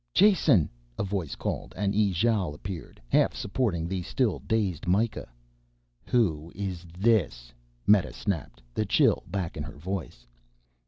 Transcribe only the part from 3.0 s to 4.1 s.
half supporting the